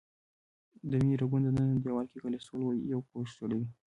د 0.89 0.91
وینې 0.99 1.15
رګونو 1.21 1.47
دننه 1.55 1.75
دیوال 1.83 2.05
کې 2.11 2.21
کلسترول 2.23 2.75
یو 2.91 2.99
پوښ 3.09 3.27
جوړوي. 3.37 3.67